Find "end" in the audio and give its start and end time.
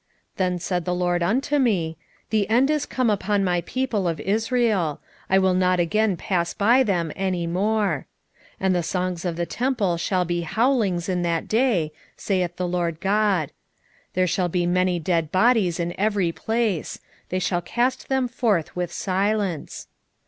2.49-2.71